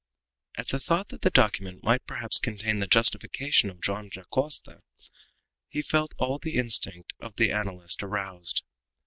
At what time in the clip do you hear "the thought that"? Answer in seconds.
0.69-1.21